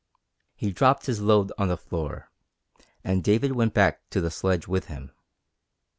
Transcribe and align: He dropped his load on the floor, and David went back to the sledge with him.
He 0.55 0.71
dropped 0.71 1.05
his 1.05 1.21
load 1.21 1.51
on 1.59 1.67
the 1.67 1.77
floor, 1.77 2.31
and 3.03 3.23
David 3.23 3.51
went 3.51 3.75
back 3.75 4.01
to 4.09 4.19
the 4.19 4.31
sledge 4.31 4.67
with 4.67 4.85
him. 4.85 5.11